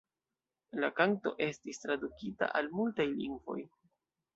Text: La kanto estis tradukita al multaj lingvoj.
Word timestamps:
La 0.83 0.89
kanto 1.01 1.35
estis 1.49 1.83
tradukita 1.85 2.51
al 2.61 2.75
multaj 2.81 3.11
lingvoj. 3.17 3.65